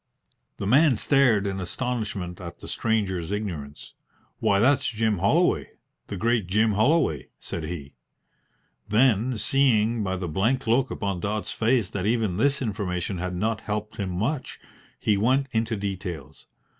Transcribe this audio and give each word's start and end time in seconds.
The 0.57 0.65
man 0.65 0.95
stared 0.95 1.45
in 1.45 1.59
astonishment 1.59 2.41
at 2.41 2.57
the 2.57 2.67
stranger's 2.67 3.29
ignorance. 3.31 3.93
"Why, 4.39 4.57
that's 4.59 4.87
Jim 4.87 5.19
Holloway, 5.19 5.73
the 6.07 6.17
great 6.17 6.47
Jim 6.47 6.71
Holloway," 6.71 7.27
said 7.39 7.65
he; 7.65 7.93
then, 8.89 9.37
seeing 9.37 10.03
by 10.03 10.15
the 10.17 10.27
blank 10.27 10.65
look 10.65 10.89
upon 10.89 11.19
Dodds's 11.19 11.51
face 11.53 11.87
that 11.91 12.07
even 12.07 12.37
this 12.37 12.63
information 12.63 13.19
had 13.19 13.35
not 13.35 13.61
helped 13.61 13.97
him 13.97 14.09
much, 14.09 14.59
he 14.99 15.17
went 15.17 15.45
into 15.51 15.75
details. 15.75 16.47